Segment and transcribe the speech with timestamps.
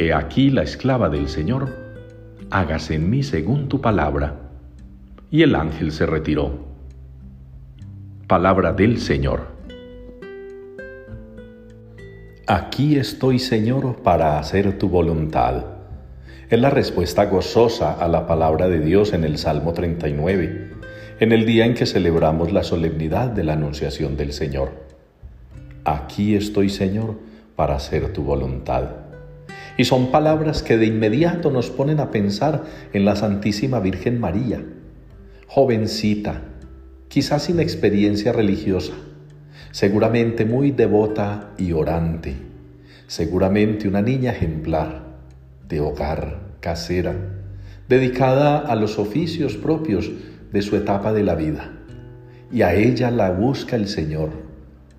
[0.00, 1.76] He aquí la esclava del Señor,
[2.48, 4.34] hágase en mí según tu palabra.
[5.30, 6.52] Y el ángel se retiró.
[8.26, 9.48] Palabra del Señor.
[12.46, 15.66] Aquí estoy, Señor, para hacer tu voluntad.
[16.48, 20.70] Es la respuesta gozosa a la palabra de Dios en el Salmo 39
[21.20, 24.70] en el día en que celebramos la solemnidad de la Anunciación del Señor.
[25.84, 27.18] Aquí estoy, Señor,
[27.54, 29.09] para hacer tu voluntad.
[29.80, 34.62] Y son palabras que de inmediato nos ponen a pensar en la Santísima Virgen María,
[35.46, 36.42] jovencita,
[37.08, 38.92] quizás sin experiencia religiosa,
[39.70, 42.36] seguramente muy devota y orante,
[43.06, 45.00] seguramente una niña ejemplar,
[45.66, 47.14] de hogar, casera,
[47.88, 50.10] dedicada a los oficios propios
[50.52, 51.72] de su etapa de la vida.
[52.52, 54.28] Y a ella la busca el Señor,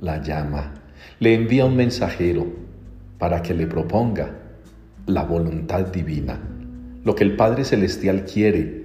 [0.00, 0.74] la llama,
[1.20, 2.48] le envía un mensajero
[3.18, 4.40] para que le proponga
[5.06, 6.38] la voluntad divina,
[7.04, 8.84] lo que el Padre Celestial quiere,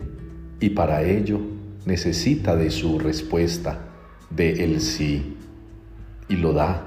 [0.59, 1.39] y para ello
[1.85, 3.79] necesita de su respuesta,
[4.29, 5.37] de el sí,
[6.27, 6.85] y lo da.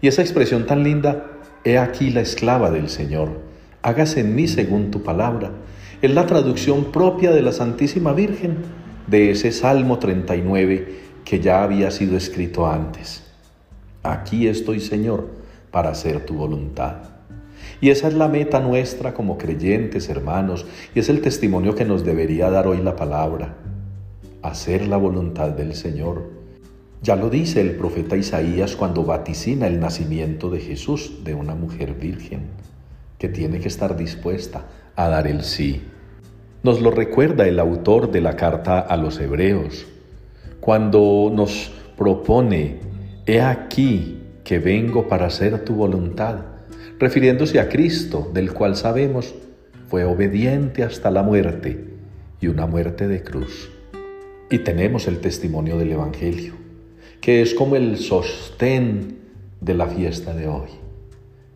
[0.00, 1.26] Y esa expresión tan linda,
[1.64, 3.40] he aquí la esclava del Señor,
[3.82, 5.50] hágase en mí según tu palabra,
[6.00, 8.58] es la traducción propia de la Santísima Virgen
[9.06, 13.24] de ese Salmo 39 que ya había sido escrito antes.
[14.02, 15.28] Aquí estoy, Señor,
[15.70, 17.11] para hacer tu voluntad.
[17.82, 22.02] Y esa es la meta nuestra como creyentes, hermanos, y es el testimonio que nos
[22.02, 23.56] debería dar hoy la palabra.
[24.40, 26.30] Hacer la voluntad del Señor.
[27.02, 31.92] Ya lo dice el profeta Isaías cuando vaticina el nacimiento de Jesús de una mujer
[31.92, 32.46] virgen,
[33.18, 34.64] que tiene que estar dispuesta
[34.96, 35.82] a dar el sí
[36.62, 39.86] nos lo recuerda el autor de la carta a los hebreos,
[40.60, 42.78] cuando nos propone,
[43.26, 46.36] he aquí que vengo para hacer tu voluntad,
[46.98, 49.34] refiriéndose a Cristo, del cual sabemos
[49.88, 51.84] fue obediente hasta la muerte
[52.40, 53.70] y una muerte de cruz.
[54.50, 56.54] Y tenemos el testimonio del Evangelio,
[57.20, 59.18] que es como el sostén
[59.60, 60.68] de la fiesta de hoy,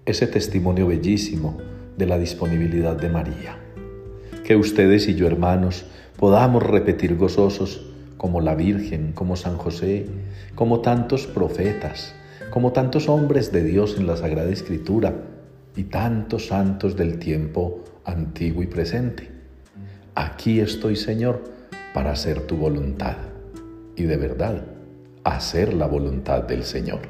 [0.04, 1.58] ese testimonio bellísimo
[1.96, 3.58] de la disponibilidad de María
[4.46, 7.84] que ustedes y yo, hermanos, podamos repetir gozosos
[8.16, 10.06] como la Virgen, como San José,
[10.54, 12.14] como tantos profetas,
[12.50, 15.14] como tantos hombres de Dios en la Sagrada Escritura
[15.76, 19.30] y tantos santos del tiempo antiguo y presente.
[20.14, 21.42] Aquí estoy, Señor,
[21.92, 23.16] para hacer tu voluntad
[23.96, 24.64] y de verdad
[25.24, 27.00] hacer la voluntad del Señor.